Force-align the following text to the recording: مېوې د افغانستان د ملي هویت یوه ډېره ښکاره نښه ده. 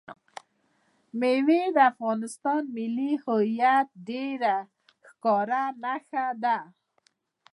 مېوې 1.19 1.61
د 1.75 1.77
افغانستان 1.91 2.61
د 2.65 2.69
ملي 2.75 3.11
هویت 3.23 3.89
یوه 3.91 3.97
ډېره 4.07 4.55
ښکاره 5.07 5.63
نښه 5.83 6.25
ده. 6.43 6.57